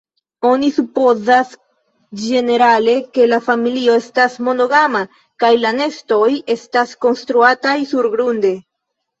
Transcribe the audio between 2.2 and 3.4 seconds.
ĝenerale, ke la